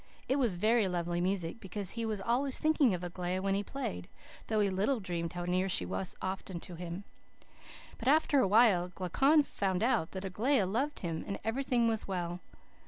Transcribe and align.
It 0.27 0.37
was 0.37 0.55
very 0.55 0.87
lovely 0.87 1.21
music, 1.21 1.59
because 1.59 1.91
he 1.91 2.07
was 2.07 2.19
always 2.19 2.57
thinking 2.57 2.95
of 2.95 3.03
Aglaia 3.03 3.39
while 3.39 3.53
he 3.53 3.61
played, 3.63 4.09
though 4.47 4.59
he 4.59 4.67
little 4.67 4.99
dreamed 4.99 5.33
how 5.33 5.45
near 5.45 5.65
him 5.65 5.69
she 5.69 5.85
often 5.85 6.57
was. 6.57 7.03
"But 7.99 8.07
after 8.07 8.39
awhile 8.39 8.87
Glaucon 8.87 9.43
found 9.43 9.83
out 9.83 10.09
that 10.13 10.25
Aglaia 10.25 10.65
loved 10.65 11.01
him, 11.01 11.23
and 11.27 11.37
everything 11.43 11.87
was 11.87 12.07
well. 12.07 12.39